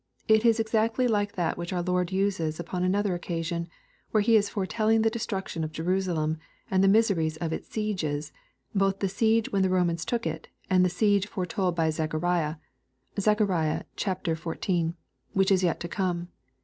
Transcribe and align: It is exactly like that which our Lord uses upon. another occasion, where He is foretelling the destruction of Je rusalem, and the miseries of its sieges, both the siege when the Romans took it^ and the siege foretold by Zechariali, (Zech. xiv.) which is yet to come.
It 0.27 0.43
is 0.45 0.59
exactly 0.59 1.07
like 1.07 1.33
that 1.35 1.59
which 1.59 1.71
our 1.71 1.83
Lord 1.83 2.11
uses 2.11 2.59
upon. 2.59 2.83
another 2.83 3.13
occasion, 3.13 3.67
where 4.09 4.21
He 4.23 4.35
is 4.35 4.49
foretelling 4.49 5.03
the 5.03 5.11
destruction 5.11 5.63
of 5.63 5.71
Je 5.71 5.83
rusalem, 5.83 6.39
and 6.71 6.83
the 6.83 6.87
miseries 6.87 7.37
of 7.37 7.53
its 7.53 7.69
sieges, 7.69 8.31
both 8.73 8.97
the 8.97 9.07
siege 9.07 9.51
when 9.51 9.61
the 9.61 9.69
Romans 9.69 10.03
took 10.03 10.23
it^ 10.23 10.45
and 10.71 10.83
the 10.83 10.89
siege 10.89 11.27
foretold 11.27 11.75
by 11.75 11.89
Zechariali, 11.91 12.55
(Zech. 13.19 13.37
xiv.) 13.37 14.95
which 15.33 15.51
is 15.51 15.63
yet 15.63 15.79
to 15.81 15.87
come. 15.87 16.29